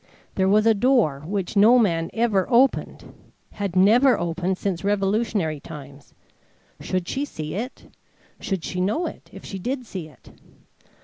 [0.33, 3.13] There was a door which no man ever opened
[3.51, 6.15] had never opened since Revolutionary times
[6.79, 7.85] should she see it?
[8.39, 10.31] Should she know it if she did see it?